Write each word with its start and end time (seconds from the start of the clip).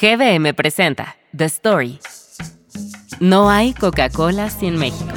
GBM 0.00 0.54
presenta 0.54 1.16
The 1.36 1.46
Story. 1.46 1.98
No 3.18 3.50
hay 3.50 3.74
Coca-Cola 3.74 4.48
sin 4.48 4.76
México. 4.76 5.12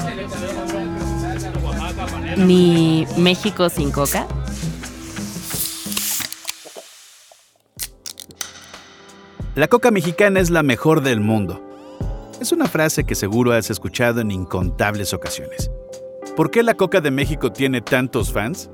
Ni 2.36 3.06
México 3.16 3.70
sin 3.70 3.92
Coca. 3.92 4.26
La 9.54 9.68
coca 9.68 9.92
mexicana 9.92 10.40
es 10.40 10.50
la 10.50 10.64
mejor 10.64 11.02
del 11.04 11.20
mundo. 11.20 11.62
Es 12.42 12.52
una 12.52 12.66
frase 12.66 13.04
que 13.04 13.14
seguro 13.14 13.54
has 13.54 13.70
escuchado 13.70 14.20
en 14.22 14.32
incontables 14.32 15.14
ocasiones. 15.14 15.70
¿Por 16.36 16.50
qué 16.50 16.64
la 16.64 16.74
coca 16.74 17.02
de 17.02 17.12
México 17.12 17.52
tiene 17.52 17.82
tantos 17.82 18.34
fans? 18.34 18.72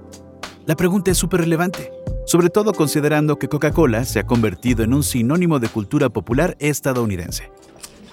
La 0.66 0.78
pregunta 0.78 1.12
es 1.12 1.18
súper 1.18 1.42
relevante, 1.42 1.92
sobre 2.28 2.50
todo 2.50 2.74
considerando 2.74 3.40
que 3.40 3.48
Coca-Cola 3.48 4.04
se 4.04 4.20
ha 4.20 4.26
convertido 4.26 4.84
en 4.84 4.94
un 4.94 5.02
sinónimo 5.02 5.60
de 5.60 5.70
cultura 5.70 6.10
popular 6.10 6.58
estadounidense. 6.60 7.50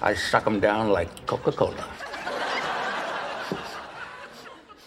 I 0.01 0.15
suck 0.15 0.47
'em 0.47 0.61
down 0.61 0.93
like 0.93 1.11
Coca-Cola. 1.25 1.85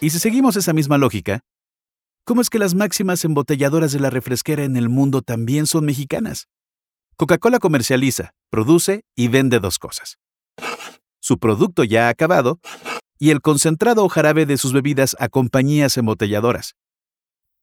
Y 0.01 0.11
si 0.11 0.19
seguimos 0.19 0.57
esa 0.57 0.73
misma 0.73 0.97
lógica, 0.97 1.41
¿cómo 2.25 2.41
es 2.41 2.49
que 2.49 2.59
las 2.59 2.75
máximas 2.75 3.23
embotelladoras 3.25 3.93
de 3.93 4.01
la 4.01 4.09
refresquera 4.09 4.65
en 4.65 4.77
el 4.77 4.89
mundo 4.89 5.21
también 5.21 5.67
son 5.67 5.85
mexicanas? 5.85 6.47
Coca-Cola 7.17 7.59
comercializa, 7.59 8.31
produce 8.49 9.03
y 9.15 9.29
vende 9.29 9.61
dos 9.61 9.79
cosas. 9.79 10.17
Su 11.21 11.39
producto 11.39 11.85
ya 11.85 12.09
acabado 12.09 12.61
y 13.19 13.31
el 13.31 13.43
concentrado 13.43 14.05
o 14.05 14.09
jarabe 14.09 14.47
de 14.47 14.57
sus 14.57 14.73
bebidas 14.73 15.17
a 15.19 15.29
compañías 15.29 15.99
embotelladoras. 15.99 16.77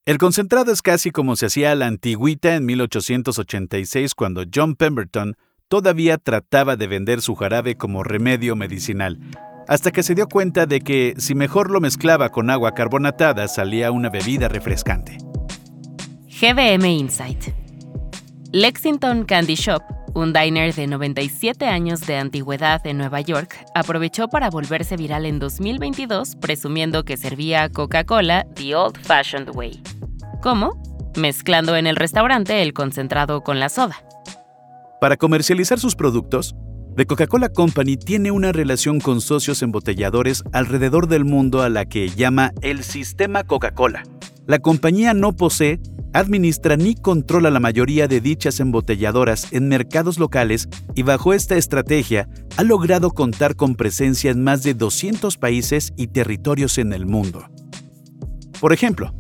El 0.06 0.20
concentrado 0.20 0.72
es 0.72 0.84
casi 0.84 1.10
como 1.10 1.36
se 1.36 1.48
hacía 1.48 1.72
a 1.72 1.76
la 1.76 1.88
antigüita 1.88 2.54
en 2.54 2.64
1886 2.68 4.14
cuando 4.14 4.44
John 4.54 4.76
Pemberton 4.76 5.36
todavía 5.68 6.20
trataba 6.20 6.76
de 6.76 6.86
vender 6.86 7.22
su 7.22 7.34
jarabe 7.34 7.76
como 7.76 8.04
remedio 8.04 8.56
medicinal, 8.56 9.20
hasta 9.68 9.90
que 9.90 10.04
se 10.04 10.14
dio 10.14 10.28
cuenta 10.28 10.68
de 10.68 10.82
que 10.82 11.16
si 11.18 11.34
mejor 11.34 11.72
lo 11.72 11.82
mezclaba 11.82 12.30
con 12.30 12.52
agua 12.52 12.76
carbonatada 12.76 13.48
salía 13.48 13.90
una 13.90 14.12
bebida 14.12 14.48
refrescante. 14.48 15.18
GBM 16.28 16.86
Insight. 16.86 17.46
Lexington 18.52 19.26
Candy 19.26 19.56
Shop, 19.56 19.82
un 20.14 20.34
diner 20.34 20.76
de 20.76 20.86
97 20.86 21.66
años 21.66 22.02
de 22.02 22.18
antigüedad 22.18 22.86
en 22.86 23.00
Nueva 23.00 23.22
York, 23.22 23.58
aprovechó 23.74 24.28
para 24.28 24.52
volverse 24.52 24.98
viral 24.98 25.26
en 25.26 25.40
2022 25.40 26.36
presumiendo 26.36 27.04
que 27.06 27.18
servía 27.18 27.70
Coca-Cola 27.70 28.46
the 28.54 28.76
old 28.76 29.00
fashioned 29.00 29.50
way. 29.56 29.82
¿Cómo? 30.46 30.80
Mezclando 31.18 31.76
en 31.76 31.88
el 31.88 31.96
restaurante 31.96 32.62
el 32.62 32.72
concentrado 32.72 33.42
con 33.42 33.60
la 33.60 33.68
soda. 33.68 33.96
Para 35.02 35.18
comercializar 35.18 35.80
sus 35.80 35.96
productos, 35.96 36.56
The 36.96 37.08
Coca-Cola 37.08 37.50
Company 37.50 37.98
tiene 37.98 38.30
una 38.30 38.52
relación 38.52 39.00
con 39.00 39.22
socios 39.22 39.64
embotelladores 39.64 40.44
alrededor 40.54 41.08
del 41.08 41.26
mundo 41.26 41.64
a 41.64 41.70
la 41.70 41.86
que 41.86 42.10
llama 42.10 42.52
el 42.62 42.84
Sistema 42.84 43.44
Coca-Cola. 43.44 44.04
La 44.46 44.60
compañía 44.60 45.16
no 45.16 45.36
posee, 45.36 45.80
administra 46.14 46.78
ni 46.78 46.94
controla 46.94 47.50
la 47.50 47.60
mayoría 47.60 48.08
de 48.08 48.22
dichas 48.22 48.60
embotelladoras 48.60 49.52
en 49.52 49.68
mercados 49.68 50.20
locales 50.20 50.70
y 50.94 51.02
bajo 51.02 51.34
esta 51.34 51.58
estrategia 51.58 52.30
ha 52.56 52.62
logrado 52.62 53.10
contar 53.10 53.56
con 53.56 53.74
presencia 53.74 54.30
en 54.30 54.44
más 54.44 54.62
de 54.62 54.76
200 54.76 55.38
países 55.38 55.92
y 55.98 56.06
territorios 56.06 56.78
en 56.78 56.94
el 56.94 57.08
mundo. 57.08 57.50
Por 58.62 58.74
ejemplo, 58.74 59.12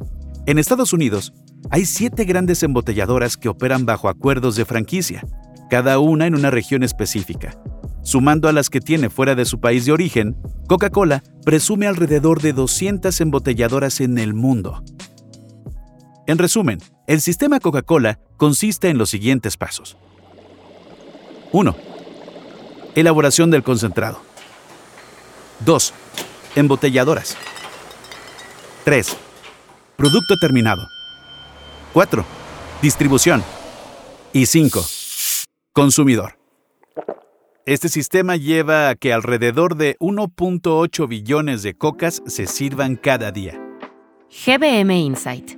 en 0.46 0.58
Estados 0.60 0.94
Unidos 0.94 1.34
hay 1.72 1.86
siete 1.86 2.26
grandes 2.26 2.62
embotelladoras 2.64 3.38
que 3.38 3.50
operan 3.50 3.86
bajo 3.86 4.10
acuerdos 4.10 4.56
de 4.56 4.66
franquicia, 4.66 5.26
cada 5.70 5.98
una 6.00 6.28
en 6.28 6.36
una 6.36 6.52
región 6.52 6.84
específica. 6.84 7.58
Sumando 8.04 8.48
a 8.48 8.54
las 8.54 8.70
que 8.70 8.82
tiene 8.82 9.10
fuera 9.10 9.34
de 9.34 9.46
su 9.46 9.60
país 9.60 9.86
de 9.86 9.92
origen, 9.92 10.38
Coca-Cola 10.68 11.23
presume 11.44 11.88
alrededor 11.88 12.42
de 12.42 12.54
200 12.54 13.20
embotelladoras 13.20 14.00
en 14.00 14.20
el 14.20 14.36
mundo. 14.36 14.84
En 16.28 16.38
resumen, 16.38 16.80
el 17.08 17.22
sistema 17.22 17.60
Coca-Cola 17.60 18.20
consiste 18.38 18.89
en 18.89 19.00
los 19.00 19.10
siguientes 19.10 19.58
pasos. 19.58 19.98
1. 21.52 21.76
Elaboración 22.94 23.50
del 23.50 23.64
concentrado. 23.64 24.20
2. 25.66 25.94
Embotelladoras. 26.55 27.38
3. 28.84 29.17
Producto 29.98 30.36
terminado. 30.38 30.88
4. 31.94 32.26
Distribución. 32.82 33.44
Y 34.33 34.45
5. 34.45 34.83
Consumidor. 35.72 36.38
Este 37.66 37.89
sistema 37.89 38.36
lleva 38.36 38.89
a 38.89 38.95
que 38.95 39.14
alrededor 39.14 39.76
de 39.76 39.95
1.8 40.00 41.08
billones 41.08 41.64
de 41.64 41.76
cocas 41.76 42.22
se 42.28 42.45
sirvan 42.45 42.95
cada 42.95 43.32
día. 43.32 43.60
GBM 44.45 44.92
Insight. 44.92 45.58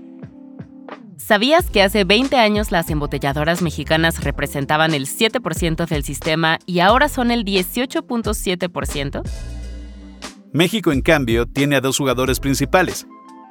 ¿Sabías 1.18 1.70
que 1.70 1.82
hace 1.82 2.04
20 2.04 2.38
años 2.38 2.72
las 2.72 2.90
embotelladoras 2.90 3.62
mexicanas 3.62 4.24
representaban 4.24 4.94
el 4.94 5.08
7% 5.08 5.88
del 5.88 6.04
sistema 6.04 6.60
y 6.66 6.80
ahora 6.80 7.10
son 7.10 7.32
el 7.32 7.44
18.7%? 7.44 9.24
México, 10.54 10.92
en 10.92 11.02
cambio, 11.02 11.46
tiene 11.46 11.76
a 11.76 11.82
dos 11.82 11.98
jugadores 11.98 12.40
principales, 12.40 13.06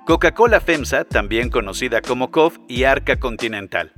Coca-Cola 0.06 0.60
FEMSA, 0.60 1.04
también 1.04 1.50
conocida 1.50 2.00
como 2.00 2.30
COF, 2.30 2.58
y 2.68 2.84
Arca 2.84 3.18
Continental. 3.18 3.92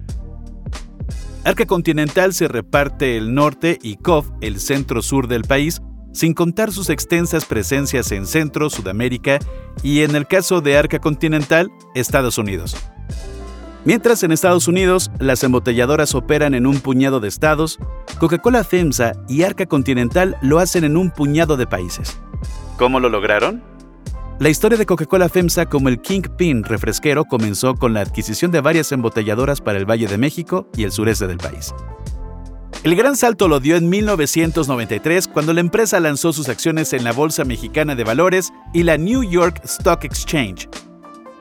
Arca 1.44 1.66
Continental 1.66 2.32
se 2.32 2.48
reparte 2.48 3.18
el 3.18 3.34
norte 3.34 3.78
y 3.82 3.96
COF 3.96 4.30
el 4.40 4.58
centro-sur 4.58 5.28
del 5.28 5.42
país, 5.42 5.82
sin 6.14 6.32
contar 6.32 6.72
sus 6.72 6.88
extensas 6.88 7.44
presencias 7.44 8.10
en 8.10 8.26
Centro, 8.26 8.70
Sudamérica 8.70 9.38
y, 9.82 10.00
en 10.00 10.16
el 10.16 10.26
caso 10.26 10.62
de 10.62 10.78
Arca 10.78 10.98
Continental, 10.98 11.70
Estados 11.94 12.38
Unidos. 12.38 12.74
Mientras 13.84 14.22
en 14.22 14.32
Estados 14.32 14.66
Unidos 14.66 15.10
las 15.20 15.44
embotelladoras 15.44 16.14
operan 16.14 16.54
en 16.54 16.66
un 16.66 16.80
puñado 16.80 17.20
de 17.20 17.28
estados, 17.28 17.78
Coca-Cola 18.18 18.64
FEMSA 18.64 19.12
y 19.28 19.42
Arca 19.42 19.66
Continental 19.66 20.38
lo 20.40 20.58
hacen 20.58 20.84
en 20.84 20.96
un 20.96 21.10
puñado 21.10 21.58
de 21.58 21.66
países. 21.66 22.18
¿Cómo 22.78 22.98
lo 22.98 23.10
lograron? 23.10 23.77
La 24.40 24.50
historia 24.50 24.78
de 24.78 24.86
Coca-Cola 24.86 25.28
FEMSA 25.28 25.66
como 25.66 25.88
el 25.88 26.00
Kingpin 26.00 26.62
refresquero 26.62 27.24
comenzó 27.24 27.74
con 27.74 27.92
la 27.92 28.02
adquisición 28.02 28.52
de 28.52 28.60
varias 28.60 28.92
embotelladoras 28.92 29.60
para 29.60 29.78
el 29.78 29.84
Valle 29.84 30.06
de 30.06 30.16
México 30.16 30.68
y 30.76 30.84
el 30.84 30.92
sureste 30.92 31.26
del 31.26 31.38
país. 31.38 31.74
El 32.84 32.94
gran 32.94 33.16
salto 33.16 33.48
lo 33.48 33.58
dio 33.58 33.74
en 33.74 33.88
1993 33.88 35.26
cuando 35.26 35.52
la 35.52 35.60
empresa 35.60 35.98
lanzó 35.98 36.32
sus 36.32 36.48
acciones 36.48 36.92
en 36.92 37.02
la 37.02 37.10
Bolsa 37.10 37.44
Mexicana 37.44 37.96
de 37.96 38.04
Valores 38.04 38.52
y 38.72 38.84
la 38.84 38.96
New 38.96 39.28
York 39.28 39.60
Stock 39.64 40.04
Exchange. 40.04 40.68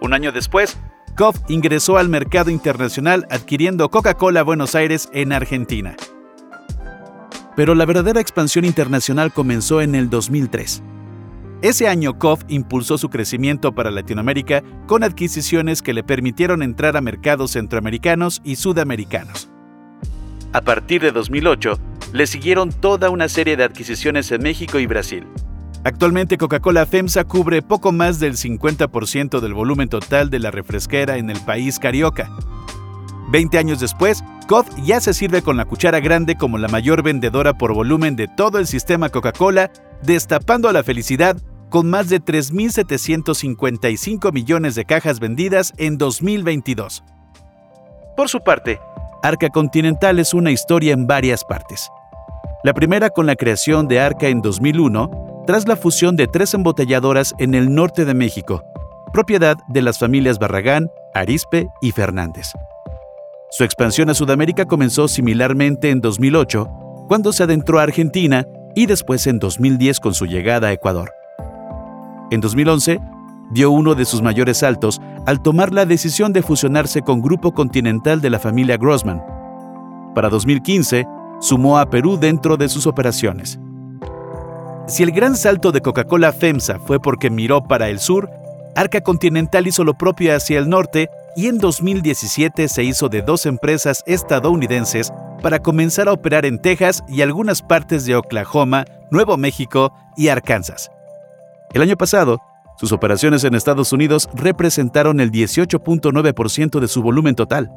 Un 0.01 0.15
año 0.15 0.31
después, 0.31 0.75
COF 1.15 1.37
ingresó 1.49 1.97
al 1.97 2.09
mercado 2.09 2.49
internacional 2.49 3.27
adquiriendo 3.29 3.89
Coca-Cola 3.89 4.41
Buenos 4.41 4.73
Aires 4.73 5.07
en 5.13 5.33
Argentina. 5.33 5.95
Pero 7.55 7.75
la 7.75 7.85
verdadera 7.85 8.21
expansión 8.21 8.65
internacional 8.65 9.31
comenzó 9.31 9.81
en 9.81 9.93
el 9.93 10.09
2003. 10.09 10.81
Ese 11.67 11.89
año 11.89 12.17
COF 12.17 12.43
impulsó 12.47 12.97
su 12.97 13.09
crecimiento 13.09 13.75
para 13.75 13.91
Latinoamérica 13.91 14.63
con 14.85 15.03
adquisiciones 15.03 15.81
que 15.81 15.93
le 15.93 16.01
permitieron 16.01 16.63
entrar 16.63 16.95
a 16.95 17.01
mercados 17.01 17.51
centroamericanos 17.51 18.39
y 18.45 18.55
sudamericanos. 18.55 19.49
A 20.53 20.61
partir 20.61 21.01
de 21.01 21.11
2008, 21.11 21.77
le 22.13 22.25
siguieron 22.25 22.69
toda 22.69 23.09
una 23.09 23.27
serie 23.27 23.57
de 23.57 23.65
adquisiciones 23.65 24.31
en 24.31 24.43
México 24.43 24.79
y 24.79 24.85
Brasil. 24.85 25.27
Actualmente 25.83 26.37
Coca-Cola 26.37 26.85
FEMSA 26.85 27.25
cubre 27.25 27.61
poco 27.61 27.91
más 27.91 28.21
del 28.21 28.37
50% 28.37 29.41
del 29.41 29.53
volumen 29.53 29.89
total 29.89 30.29
de 30.29 30.39
la 30.39 30.51
refresquera 30.51 31.17
en 31.17 31.29
el 31.29 31.39
país 31.41 31.79
carioca. 31.79 32.31
Veinte 33.29 33.57
años 33.57 33.81
después, 33.81 34.23
COF 34.47 34.69
ya 34.85 35.01
se 35.01 35.13
sirve 35.13 35.41
con 35.41 35.57
la 35.57 35.65
cuchara 35.65 35.99
grande 35.99 36.37
como 36.37 36.57
la 36.57 36.69
mayor 36.69 37.03
vendedora 37.03 37.57
por 37.57 37.73
volumen 37.73 38.15
de 38.15 38.29
todo 38.29 38.57
el 38.57 38.67
sistema 38.67 39.09
Coca-Cola, 39.09 39.69
destapando 40.01 40.69
a 40.69 40.71
la 40.71 40.81
felicidad 40.81 41.35
con 41.69 41.89
más 41.89 42.09
de 42.09 42.21
3.755 42.21 44.33
millones 44.33 44.75
de 44.75 44.85
cajas 44.85 45.19
vendidas 45.19 45.73
en 45.77 45.97
2022. 45.97 47.03
Por 48.15 48.29
su 48.29 48.41
parte, 48.41 48.79
Arca 49.23 49.49
Continental 49.49 50.19
es 50.19 50.33
una 50.33 50.51
historia 50.51 50.93
en 50.93 51.07
varias 51.07 51.43
partes. 51.43 51.89
La 52.63 52.73
primera 52.73 53.09
con 53.09 53.25
la 53.25 53.35
creación 53.35 53.87
de 53.87 53.99
Arca 53.99 54.27
en 54.27 54.41
2001, 54.41 55.43
tras 55.45 55.67
la 55.67 55.75
fusión 55.75 56.15
de 56.15 56.27
tres 56.27 56.53
embotelladoras 56.53 57.33
en 57.39 57.53
el 57.53 57.73
norte 57.73 58.05
de 58.05 58.13
México, 58.13 58.63
propiedad 59.13 59.55
de 59.67 59.81
las 59.81 59.99
familias 59.99 60.39
Barragán, 60.39 60.89
Arispe 61.13 61.67
y 61.81 61.91
Fernández. 61.91 62.51
Su 63.51 63.63
expansión 63.63 64.09
a 64.09 64.13
Sudamérica 64.13 64.65
comenzó 64.65 65.07
similarmente 65.07 65.89
en 65.89 66.01
2008, 66.01 66.67
cuando 67.07 67.31
se 67.31 67.43
adentró 67.43 67.79
a 67.79 67.83
Argentina 67.83 68.45
y 68.75 68.85
después 68.85 69.25
en 69.27 69.39
2010 69.39 69.99
con 69.99 70.13
su 70.13 70.25
llegada 70.25 70.67
a 70.67 70.73
Ecuador. 70.73 71.16
En 72.29 72.41
2011, 72.41 72.99
dio 73.51 73.71
uno 73.71 73.95
de 73.95 74.05
sus 74.05 74.21
mayores 74.21 74.57
saltos 74.57 75.01
al 75.25 75.41
tomar 75.41 75.71
la 75.71 75.85
decisión 75.85 76.33
de 76.33 76.41
fusionarse 76.41 77.01
con 77.01 77.21
Grupo 77.21 77.53
Continental 77.53 78.19
de 78.19 78.29
la 78.29 78.39
familia 78.39 78.77
Grossman. 78.77 79.23
Para 80.13 80.29
2015, 80.29 81.05
sumó 81.39 81.77
a 81.79 81.89
Perú 81.89 82.17
dentro 82.19 82.57
de 82.57 82.67
sus 82.67 82.85
operaciones. 82.87 83.59
Si 84.87 85.03
el 85.03 85.11
gran 85.11 85.35
salto 85.35 85.71
de 85.71 85.81
Coca-Cola 85.81 86.33
FEMSA 86.33 86.79
fue 86.79 86.99
porque 86.99 87.29
miró 87.29 87.63
para 87.63 87.89
el 87.89 87.99
sur, 87.99 88.29
Arca 88.75 89.01
Continental 89.01 89.67
hizo 89.67 89.83
lo 89.83 89.97
propio 89.97 90.35
hacia 90.35 90.59
el 90.59 90.69
norte 90.69 91.09
y 91.35 91.47
en 91.47 91.57
2017 91.57 92.67
se 92.67 92.83
hizo 92.83 93.09
de 93.09 93.21
dos 93.21 93.45
empresas 93.45 94.03
estadounidenses 94.05 95.11
para 95.41 95.59
comenzar 95.59 96.07
a 96.09 96.13
operar 96.13 96.45
en 96.45 96.59
Texas 96.61 97.03
y 97.07 97.21
algunas 97.21 97.61
partes 97.61 98.05
de 98.05 98.15
Oklahoma, 98.15 98.85
Nuevo 99.11 99.37
México 99.37 99.93
y 100.15 100.29
Arkansas. 100.29 100.89
El 101.73 101.81
año 101.81 101.97
pasado, 101.97 102.41
sus 102.77 102.91
operaciones 102.91 103.43
en 103.43 103.55
Estados 103.55 103.91
Unidos 103.91 104.29
representaron 104.33 105.19
el 105.19 105.31
18.9% 105.31 106.79
de 106.79 106.87
su 106.87 107.01
volumen 107.01 107.35
total. 107.35 107.71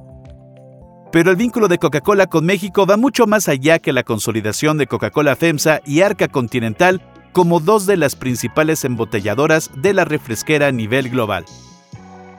Pero 1.10 1.30
el 1.30 1.36
vínculo 1.36 1.66
de 1.66 1.78
Coca-Cola 1.78 2.28
con 2.28 2.46
México 2.46 2.86
va 2.86 2.96
mucho 2.96 3.26
más 3.26 3.48
allá 3.48 3.80
que 3.80 3.92
la 3.92 4.04
consolidación 4.04 4.78
de 4.78 4.86
Coca-Cola 4.86 5.34
FEMSA 5.34 5.80
y 5.84 6.02
Arca 6.02 6.28
Continental 6.28 7.02
como 7.32 7.58
dos 7.58 7.86
de 7.86 7.96
las 7.96 8.14
principales 8.14 8.84
embotelladoras 8.84 9.70
de 9.76 9.92
la 9.92 10.04
refresquera 10.04 10.68
a 10.68 10.72
nivel 10.72 11.10
global. 11.10 11.44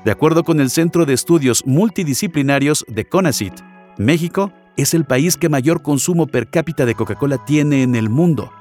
De 0.06 0.12
acuerdo 0.12 0.44
con 0.44 0.62
el 0.62 0.70
Centro 0.70 1.06
de 1.06 1.14
Estudios 1.14 1.64
Multidisciplinarios 1.66 2.86
de 2.88 3.06
CONACYT, 3.06 3.54
México 3.98 4.52
es 4.78 4.94
el 4.94 5.06
país 5.06 5.36
que 5.36 5.50
mayor 5.50 5.82
consumo 5.82 6.28
per 6.28 6.50
cápita 6.50 6.86
de 6.86 6.96
Coca-Cola 6.96 7.44
tiene 7.46 7.84
en 7.84 7.96
el 7.96 8.10
mundo. 8.10 8.52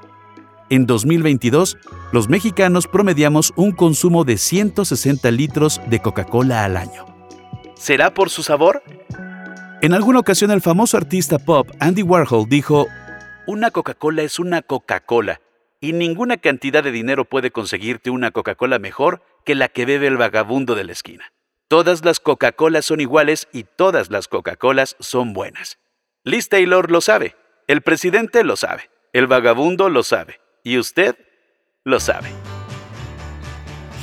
En 0.71 0.85
2022, 0.85 1.77
los 2.13 2.29
mexicanos 2.29 2.87
promediamos 2.87 3.51
un 3.57 3.73
consumo 3.73 4.23
de 4.23 4.37
160 4.37 5.29
litros 5.31 5.81
de 5.87 5.99
Coca-Cola 5.99 6.63
al 6.63 6.77
año. 6.77 7.05
¿Será 7.75 8.13
por 8.13 8.29
su 8.29 8.41
sabor? 8.41 8.81
En 9.81 9.93
alguna 9.93 10.19
ocasión 10.19 10.49
el 10.49 10.61
famoso 10.61 10.95
artista 10.95 11.39
pop 11.39 11.69
Andy 11.81 12.03
Warhol 12.03 12.47
dijo, 12.47 12.87
Una 13.47 13.71
Coca-Cola 13.71 14.21
es 14.21 14.39
una 14.39 14.61
Coca-Cola, 14.61 15.41
y 15.81 15.91
ninguna 15.91 16.37
cantidad 16.37 16.81
de 16.81 16.93
dinero 16.93 17.25
puede 17.25 17.51
conseguirte 17.51 18.09
una 18.09 18.31
Coca-Cola 18.31 18.79
mejor 18.79 19.21
que 19.43 19.55
la 19.55 19.67
que 19.67 19.85
bebe 19.85 20.07
el 20.07 20.15
vagabundo 20.15 20.75
de 20.75 20.85
la 20.85 20.93
esquina. 20.93 21.33
Todas 21.67 22.05
las 22.05 22.21
Coca-Colas 22.21 22.85
son 22.85 23.01
iguales 23.01 23.49
y 23.51 23.65
todas 23.65 24.09
las 24.09 24.29
Coca-Colas 24.29 24.95
son 25.01 25.33
buenas. 25.33 25.79
Liz 26.23 26.47
Taylor 26.47 26.89
lo 26.89 27.01
sabe, 27.01 27.35
el 27.67 27.81
presidente 27.81 28.45
lo 28.45 28.55
sabe, 28.55 28.89
el 29.11 29.27
vagabundo 29.27 29.89
lo 29.89 30.03
sabe, 30.03 30.39
y 30.63 30.77
usted 30.77 31.15
lo 31.83 31.99
sabe. 31.99 32.29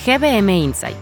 GBM 0.05 0.51
Insight. 0.51 0.97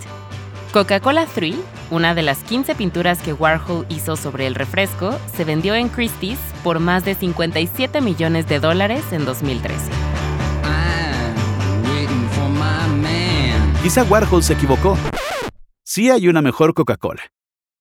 Coca-Cola 0.72 1.26
3 1.34 1.56
una 1.90 2.16
de 2.16 2.22
las 2.22 2.42
15 2.42 2.74
pinturas 2.74 3.22
que 3.22 3.32
Warhol 3.32 3.86
hizo 3.88 4.16
sobre 4.16 4.48
el 4.48 4.56
refresco 4.56 5.16
se 5.36 5.44
vendió 5.44 5.76
en 5.76 5.88
Christie's 5.88 6.40
por 6.64 6.80
más 6.80 7.04
de 7.04 7.14
57 7.14 8.00
millones 8.00 8.48
de 8.48 8.58
dólares 8.58 9.04
en 9.12 9.24
2013. 9.24 9.78
Quizá 13.84 14.02
Warhol 14.02 14.42
se 14.42 14.54
equivocó. 14.54 14.98
Sí 15.84 16.10
hay 16.10 16.26
una 16.26 16.42
mejor 16.42 16.74
Coca-Cola. 16.74 17.22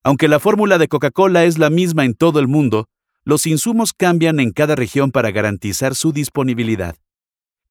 Aunque 0.04 0.28
la 0.28 0.40
fórmula 0.40 0.78
de 0.78 0.88
Coca-Cola 0.88 1.46
es 1.46 1.58
la 1.58 1.72
misma 1.72 2.06
en 2.06 2.14
todo 2.14 2.40
el 2.40 2.48
mundo, 2.48 2.86
los 3.24 3.48
insumos 3.48 3.92
cambian 3.92 4.40
en 4.40 4.52
cada 4.52 4.76
región 4.76 5.10
para 5.10 5.32
garantizar 5.32 5.96
su 5.96 6.14
disponibilidad. 6.14 6.96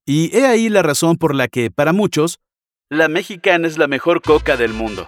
Y 0.07 0.35
he 0.37 0.45
ahí 0.45 0.69
la 0.69 0.83
razón 0.83 1.17
por 1.17 1.33
la 1.33 1.47
que, 1.47 1.71
para 1.71 1.91
muchos, 1.91 2.39
la 2.91 3.07
mexicana 3.07 3.67
es 3.67 3.79
la 3.79 3.87
mejor 3.87 4.21
coca 4.21 4.55
del 4.55 4.71
mundo. 4.71 5.07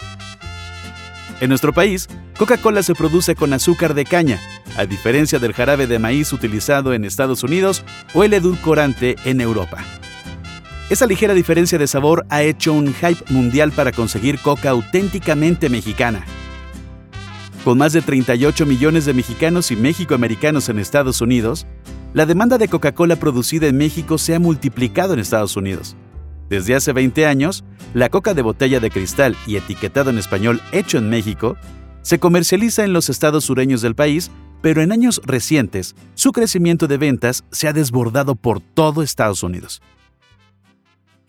En 1.39 1.49
nuestro 1.49 1.71
país, 1.71 2.07
Coca-Cola 2.39 2.81
se 2.81 2.95
produce 2.95 3.35
con 3.35 3.53
azúcar 3.53 3.93
de 3.93 4.05
caña, 4.05 4.39
a 4.75 4.85
diferencia 4.85 5.37
del 5.37 5.53
jarabe 5.53 5.85
de 5.85 5.99
maíz 5.99 6.33
utilizado 6.33 6.95
en 6.95 7.05
Estados 7.05 7.43
Unidos 7.43 7.83
o 8.15 8.23
el 8.23 8.33
edulcorante 8.33 9.17
en 9.23 9.39
Europa. 9.39 9.83
Esa 10.89 11.05
ligera 11.05 11.35
diferencia 11.35 11.77
de 11.77 11.85
sabor 11.85 12.25
ha 12.29 12.41
hecho 12.41 12.73
un 12.73 12.91
hype 12.95 13.23
mundial 13.31 13.71
para 13.73 13.91
conseguir 13.91 14.39
coca 14.39 14.71
auténticamente 14.71 15.69
mexicana. 15.69 16.25
Con 17.63 17.77
más 17.77 17.93
de 17.93 18.01
38 18.01 18.65
millones 18.65 19.05
de 19.05 19.13
mexicanos 19.13 19.69
y 19.69 19.75
mexicoamericanos 19.75 20.69
en 20.69 20.79
Estados 20.79 21.21
Unidos, 21.21 21.67
la 22.13 22.25
demanda 22.25 22.57
de 22.57 22.67
Coca-Cola 22.67 23.15
producida 23.17 23.67
en 23.67 23.77
México 23.77 24.17
se 24.17 24.33
ha 24.33 24.39
multiplicado 24.39 25.13
en 25.13 25.19
Estados 25.19 25.55
Unidos. 25.57 25.95
Desde 26.49 26.75
hace 26.75 26.93
20 26.93 27.25
años, 27.25 27.63
la 27.93 28.09
coca 28.09 28.33
de 28.33 28.41
botella 28.41 28.79
de 28.79 28.89
cristal 28.89 29.35
y 29.45 29.57
etiquetado 29.57 30.09
en 30.09 30.17
español 30.17 30.61
hecho 30.71 30.97
en 30.97 31.09
México 31.09 31.57
se 32.01 32.19
comercializa 32.19 32.85
en 32.85 32.93
los 32.93 33.09
estados 33.09 33.43
sureños 33.45 33.81
del 33.81 33.95
país, 33.95 34.31
pero 34.61 34.81
en 34.81 34.93
años 34.93 35.21
recientes 35.25 35.95
su 36.15 36.31
crecimiento 36.31 36.87
de 36.87 36.97
ventas 36.97 37.43
se 37.51 37.67
ha 37.67 37.73
desbordado 37.73 38.35
por 38.35 38.61
todo 38.61 39.01
Estados 39.01 39.43
Unidos. 39.43 39.81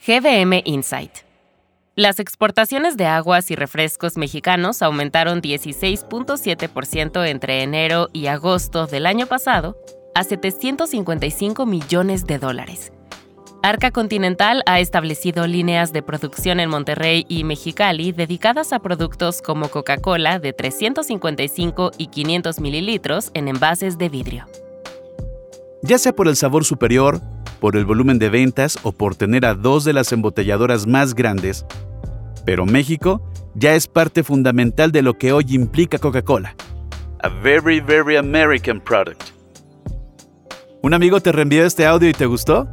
GBM 0.06 0.62
Insight. 0.64 1.10
Las 1.96 2.20
exportaciones 2.20 2.96
de 2.96 3.06
aguas 3.06 3.50
y 3.50 3.56
refrescos 3.56 4.16
mexicanos 4.16 4.82
aumentaron 4.82 5.42
16.7% 5.42 7.26
entre 7.26 7.64
enero 7.64 8.08
y 8.12 8.28
agosto 8.28 8.86
del 8.86 9.04
año 9.04 9.26
pasado 9.26 9.76
a 10.18 10.24
755 10.24 11.64
millones 11.64 12.26
de 12.26 12.38
dólares 12.38 12.92
Arca 13.62 13.90
Continental 13.90 14.62
ha 14.66 14.78
establecido 14.78 15.46
líneas 15.48 15.92
de 15.92 16.02
producción 16.02 16.60
en 16.60 16.70
Monterrey 16.70 17.24
y 17.28 17.42
Mexicali 17.42 18.12
dedicadas 18.12 18.72
a 18.72 18.78
productos 18.78 19.42
como 19.42 19.68
Coca-Cola 19.68 20.38
de 20.38 20.52
355 20.52 21.90
y 21.98 22.06
500 22.06 22.60
mililitros 22.60 23.30
en 23.34 23.48
envases 23.48 23.98
de 23.98 24.08
vidrio. 24.08 24.46
Ya 25.82 25.98
sea 25.98 26.12
por 26.12 26.28
el 26.28 26.36
sabor 26.36 26.64
superior, 26.64 27.20
por 27.60 27.76
el 27.76 27.84
volumen 27.84 28.20
de 28.20 28.28
ventas 28.28 28.78
o 28.84 28.92
por 28.92 29.16
tener 29.16 29.44
a 29.44 29.54
dos 29.54 29.84
de 29.84 29.92
las 29.92 30.12
embotelladoras 30.12 30.86
más 30.86 31.14
grandes, 31.14 31.66
pero 32.44 32.64
México 32.64 33.28
ya 33.54 33.74
es 33.74 33.88
parte 33.88 34.22
fundamental 34.22 34.92
de 34.92 35.02
lo 35.02 35.18
que 35.18 35.32
hoy 35.32 35.46
implica 35.48 35.98
Coca-Cola. 35.98 36.54
A 37.22 37.28
very, 37.28 37.80
very 37.80 38.16
American 38.16 38.80
product. 38.80 39.37
¿Un 40.80 40.94
amigo 40.94 41.20
te 41.20 41.32
reenvió 41.32 41.64
este 41.66 41.86
audio 41.86 42.08
y 42.08 42.12
te 42.12 42.26
gustó? 42.26 42.68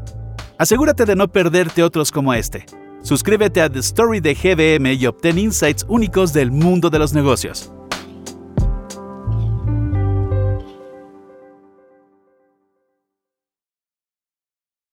Asegúrate 0.60 1.06
de 1.06 1.16
no 1.16 1.28
perderte 1.28 1.82
otros 1.82 2.12
como 2.12 2.36
este. 2.36 2.66
Suscríbete 3.02 3.62
a 3.62 3.70
The 3.70 3.80
Story 3.80 4.20
de 4.20 4.36
GBM 4.36 4.94
y 4.94 5.08
obtén 5.08 5.40
insights 5.40 5.84
únicos 5.90 6.32
del 6.32 6.52
mundo 6.52 6.92
de 6.92 7.00
los 7.00 7.14
negocios. 7.14 7.75